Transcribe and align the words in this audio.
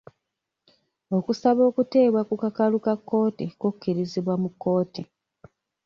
Okusaba 1.17 1.61
okuteebwa 1.69 2.21
ku 2.29 2.35
kakalu 2.43 2.77
ka 2.85 2.93
kkooti 2.99 3.45
kukirizibwa 3.61 4.33
mu 4.41 4.49
kkooti. 4.53 5.01